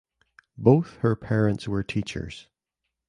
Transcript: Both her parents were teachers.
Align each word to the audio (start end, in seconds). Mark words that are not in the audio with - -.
Both 0.57 0.95
her 1.01 1.15
parents 1.15 1.67
were 1.67 1.83
teachers. 1.83 2.47